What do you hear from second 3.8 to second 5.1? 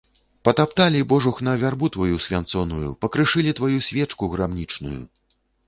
свечку грамнічную.